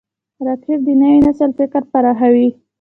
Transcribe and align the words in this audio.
راکټ 0.47 0.79
د 0.85 0.89
نوي 1.01 1.19
نسل 1.27 1.49
فکر 1.59 1.81
پراخوي 1.91 2.47